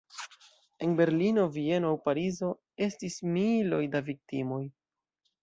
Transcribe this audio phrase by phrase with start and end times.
[0.85, 2.49] En Berlino, Vieno aŭ Parizo
[2.87, 4.61] estis miloj da viktimoj.